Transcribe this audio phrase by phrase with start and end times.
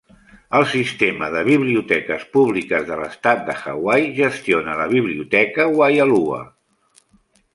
[0.59, 6.41] El sistema de biblioteques públiques de l'estat de Hawaii gestiona la biblioteca Waialua.